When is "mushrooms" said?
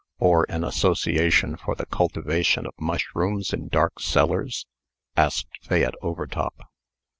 2.79-3.53